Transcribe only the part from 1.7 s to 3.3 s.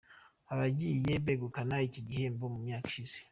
iki gihembo mu myaka ishize:.